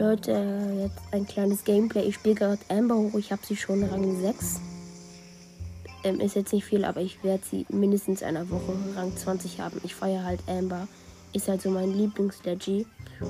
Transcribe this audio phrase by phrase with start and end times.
[0.00, 2.00] Leute, jetzt ein kleines Gameplay.
[2.04, 3.18] Ich spiele gerade Amber hoch.
[3.18, 4.58] Ich habe sie schon Rang 6.
[6.04, 9.78] Ähm, ist jetzt nicht viel, aber ich werde sie mindestens einer Woche Rang 20 haben.
[9.84, 10.88] Ich feiere halt Amber.
[11.34, 12.86] Ist halt so mein Lieblings-Leggy.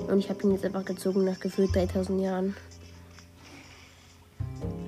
[0.09, 2.57] Und ich habe ihn jetzt einfach gezogen nach gefühlt 3000 Jahren.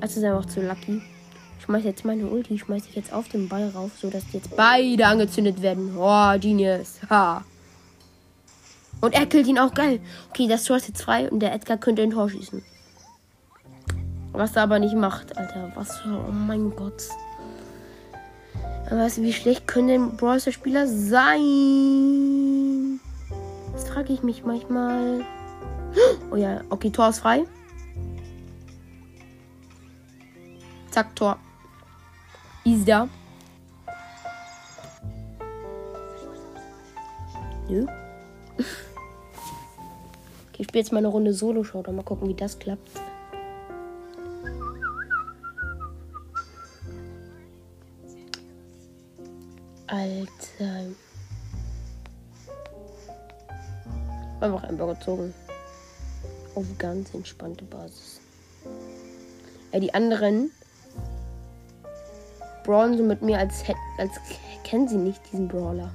[0.01, 1.03] Also ist einfach zu lucky.
[1.59, 5.05] Ich schmeiße jetzt meine Ulti, schmeiße ich jetzt auf den Ball rauf, sodass jetzt beide
[5.05, 5.97] angezündet werden.
[5.99, 7.01] Oh, Genius.
[7.11, 7.45] Ha.
[9.03, 10.01] Und er killt ihn auch geil.
[10.31, 12.65] Okay, das Tor ist jetzt frei und der Edgar könnte ein Tor schießen.
[14.31, 15.73] Was er aber nicht macht, Alter.
[15.75, 16.25] Was für.
[16.29, 17.09] Oh mein Gott.
[18.91, 22.01] Was, wie schlecht können denn Spieler sein?
[23.73, 25.25] Das frage ich mich manchmal.
[26.31, 27.45] Oh ja, okay, Tor ist frei.
[30.91, 31.39] Zack, Tor.
[32.65, 33.09] Ist da.
[37.69, 37.87] Nö.
[40.63, 41.83] Ich spiele jetzt mal eine Runde Solo-Show.
[41.91, 42.89] Mal gucken, wie das klappt.
[49.89, 50.85] Alter.
[54.41, 55.35] Einfach einfach gezogen.
[56.55, 58.21] Auf ganz entspannte Basis.
[59.73, 60.53] Ja, die anderen
[62.63, 63.65] brawlen so mit mir, als,
[63.99, 64.13] als
[64.63, 65.91] kennen sie nicht diesen Brawler.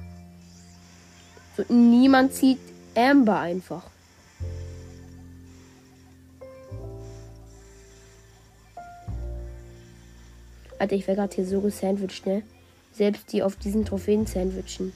[1.56, 2.60] So, niemand zieht
[2.94, 3.84] Amber einfach.
[10.78, 12.42] Alter, ich werde gerade hier so gesandwiched, ne?
[12.92, 14.92] Selbst die auf diesen Trophäen sandwichen.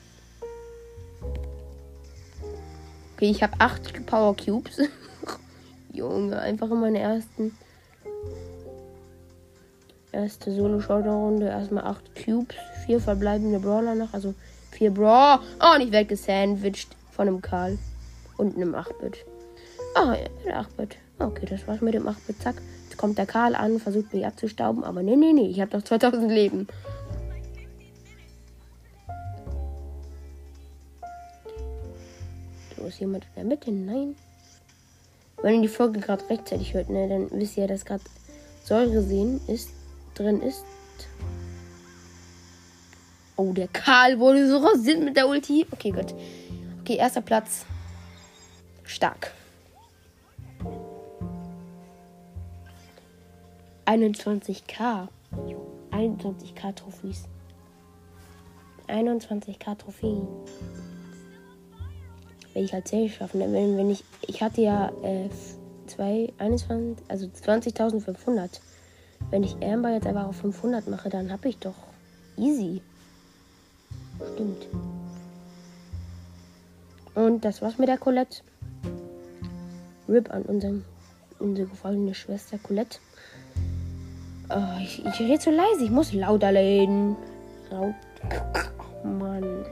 [3.14, 4.78] Okay, ich habe acht Power Cubes.
[5.92, 7.52] Junge, einfach in meiner ersten
[10.12, 14.34] erste Solo-Showdown-Runde erstmal acht Cubes, vier verbleibende Brawler noch, also
[14.70, 15.40] vier Brawl.
[15.60, 17.78] Oh, und ich werde gesandwiched von einem Karl
[18.36, 19.24] und einem 8-Bit.
[19.96, 20.96] Oh, ja, der 8-Bit.
[21.18, 22.42] Okay, das war's mit dem 8-Bit.
[22.42, 22.56] Zack.
[23.02, 24.84] Kommt der Karl an, versucht mich abzustauben.
[24.84, 25.48] Aber nee, nee, nee.
[25.48, 26.68] Ich habe noch 2000 Leben.
[32.76, 33.72] So ist jemand in der Mitte.
[33.72, 34.14] Nein.
[35.42, 38.04] Wenn ihr die Folge gerade rechtzeitig hört, ne, dann wisst ihr, dass gerade
[38.62, 39.70] Säure sehen ist,
[40.14, 40.62] drin ist.
[43.34, 45.66] Oh, der Karl wurde so rasiert mit der Ulti.
[45.72, 46.14] Okay, gut.
[46.82, 47.66] Okay, erster Platz.
[48.84, 49.32] Stark.
[53.86, 55.08] 21k.
[55.90, 57.28] 21k Trophys.
[58.88, 60.26] 21k Trophäen.
[62.54, 63.40] Wenn ich halt safe schaffen.
[63.40, 63.52] Ne?
[63.52, 64.04] Wenn, wenn ich.
[64.26, 65.28] Ich hatte ja äh,
[65.86, 68.60] zwei, 21, also 20.500.
[69.30, 71.76] Wenn ich Amber jetzt aber auf 500 mache, dann habe ich doch
[72.36, 72.82] easy.
[74.34, 74.66] Stimmt.
[77.14, 78.42] Und das war's mit der Colette.
[80.08, 80.84] RIP an unseren,
[81.38, 82.98] unsere gefallene Schwester Colette.
[84.54, 85.84] Oh, ich, ich rede so leise.
[85.84, 87.16] Ich muss lauter reden.
[87.70, 87.94] Laut.
[89.04, 89.64] Mann.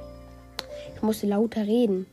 [0.95, 2.07] Ich muss lauter reden.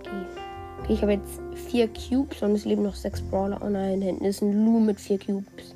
[0.00, 3.60] Okay ich habe jetzt vier Cubes und es leben noch sechs Brawler.
[3.62, 5.74] Oh nein, hinten ist ein Lu mit vier Cubes.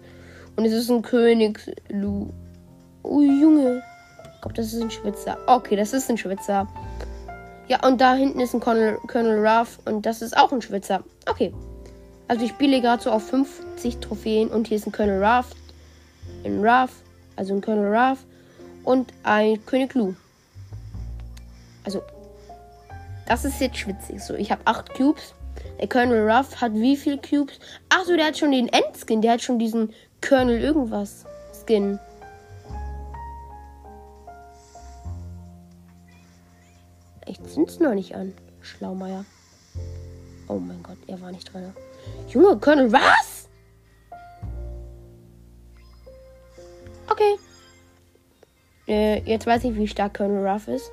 [0.56, 2.28] Und es ist ein Königs-Lu.
[3.02, 3.82] Oh Junge.
[4.34, 5.38] Ich glaube, das ist ein Schwitzer.
[5.46, 6.68] Okay, das ist ein Schwitzer.
[7.68, 11.02] Ja, und da hinten ist ein Colonel, Colonel Ruff und das ist auch ein Schwitzer.
[11.28, 11.52] Okay.
[12.26, 15.50] Also ich spiele gerade so auf 50 Trophäen und hier ist ein Colonel Ruff,
[16.44, 16.90] ein Ruff,
[17.36, 18.18] also ein Colonel Ruff
[18.82, 20.14] und ein König Lu.
[21.84, 22.02] Also
[23.26, 24.22] das ist jetzt schwitzig.
[24.22, 25.34] So, ich habe 8 Cubes.
[25.80, 27.58] Der Colonel Ruff hat wie viel Cubes?
[27.88, 29.22] Ach so, der hat schon den Endskin.
[29.22, 29.92] Der hat schon diesen
[30.26, 31.98] Colonel irgendwas Skin.
[37.26, 38.32] Echt zünd's noch nicht an.
[38.60, 39.24] Schlaumeier.
[40.48, 41.72] Oh mein Gott, er war nicht drin.
[42.28, 43.48] Junge, Colonel, was?
[47.08, 47.36] Okay.
[48.88, 50.90] Äh, jetzt weiß ich, wie stark Colonel Ruff ist.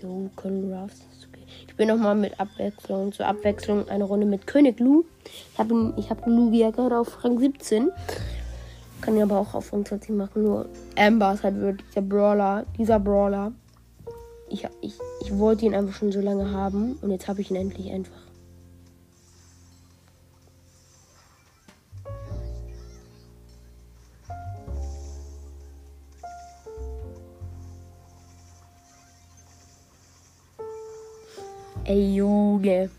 [0.00, 1.44] Jo, Colonel Ruff ist okay.
[1.66, 5.04] Ich bin nochmal mit Abwechslung, zur Abwechslung eine Runde mit König Lu.
[5.24, 7.90] Ich habe ich hab Lu ja gerade auf Rang 17.
[9.00, 10.42] Kann ja aber auch auf Rang 20 machen.
[10.42, 13.52] Nur Amber ist halt wirklich der Brawler, dieser Brawler
[14.54, 17.56] ich, ich, ich wollte ihn einfach schon so lange haben und jetzt habe ich ihn
[17.56, 18.12] endlich einfach.
[31.86, 32.90] Ey, Junge.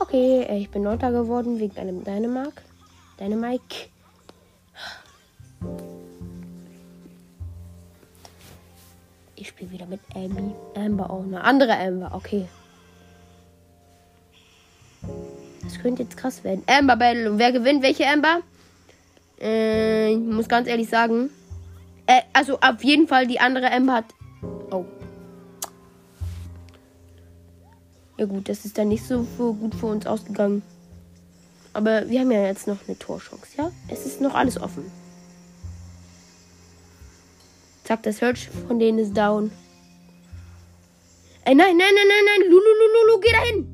[0.00, 2.62] Okay, ich bin Neunter geworden wegen einem Dänemark.
[3.20, 3.93] Dynamike.
[9.36, 10.54] Ich spiele wieder mit Amy.
[10.76, 11.24] Amber auch.
[11.24, 12.12] Eine andere Amber.
[12.14, 12.46] Okay.
[15.62, 16.62] Das könnte jetzt krass werden.
[16.66, 17.30] Amber Battle.
[17.30, 17.82] Und wer gewinnt?
[17.82, 18.40] Welche Amber?
[19.40, 21.30] Äh, ich muss ganz ehrlich sagen.
[22.06, 24.04] Äh, also auf jeden Fall die andere Amber hat.
[24.70, 24.84] Oh.
[28.16, 30.62] Ja gut, das ist dann nicht so gut für uns ausgegangen.
[31.72, 33.72] Aber wir haben ja jetzt noch eine Torchance, ja?
[33.88, 34.90] Es ist noch alles offen.
[37.84, 39.50] Zack, das Search von denen ist down.
[41.44, 42.50] Ey, nein, nein, nein, nein, nein.
[42.50, 43.68] Lulu, Lulu, Lulu, geh dahin.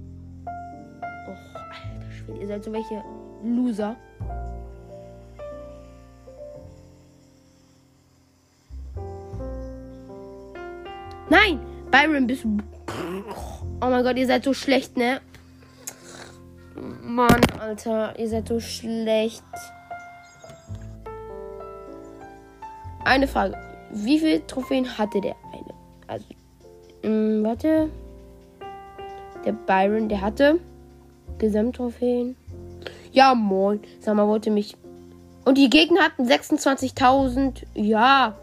[1.29, 3.05] Och, alter Schwede, ihr seid so welche
[3.45, 3.97] Loser.
[11.29, 11.61] Nein,
[11.93, 12.59] Byron, bist du.
[13.81, 15.21] Oh mein Gott, ihr seid so schlecht, ne?
[17.03, 19.45] Mann, Alter, ihr seid so schlecht.
[23.05, 23.70] Eine Frage.
[23.93, 25.75] Wie viele Trophäen hatte der eine?
[26.07, 26.27] Also,
[27.03, 27.91] ähm, warte.
[29.45, 30.61] Der Byron, der hatte
[31.39, 32.37] Gesamttrophäen.
[33.13, 33.81] Ja, moin.
[34.01, 34.77] Sag mal, wollte mich.
[35.45, 37.65] Und die Gegner hatten 26.000.
[37.75, 38.35] Ja.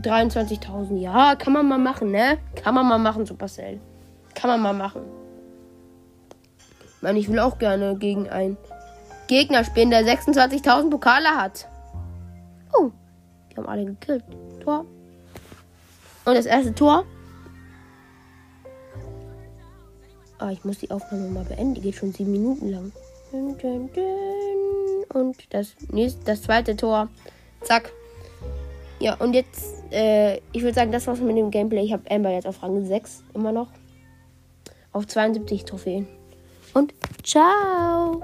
[0.00, 0.98] 23.000.
[0.98, 2.38] Ja, kann man mal machen, ne?
[2.54, 3.80] Kann man mal machen, Supercell.
[4.34, 5.02] Kann man mal machen.
[6.96, 8.56] Ich meine, ich will auch gerne gegen einen
[9.26, 11.68] Gegner spielen, der 26.000 Pokale hat.
[13.54, 14.24] Die haben alle gekillt.
[14.62, 14.84] Tor.
[16.24, 17.04] Und das erste Tor.
[20.38, 21.74] Ah, ich muss die Aufnahme mal beenden.
[21.74, 22.92] Die geht schon sieben Minuten lang.
[25.08, 27.08] Und das nächste, das zweite Tor.
[27.62, 27.92] Zack.
[29.00, 31.84] Ja, und jetzt, äh, ich würde sagen, das war's mit dem Gameplay.
[31.84, 33.68] Ich habe Amber jetzt auf Rang 6 immer noch.
[34.92, 36.06] Auf 72 Trophäen.
[36.72, 38.22] Und ciao!